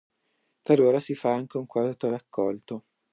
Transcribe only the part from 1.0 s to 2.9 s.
fa anche un quarto raccolto.